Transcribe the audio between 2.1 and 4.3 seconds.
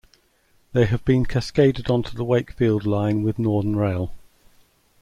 the Wakefield Line with Northern Rail.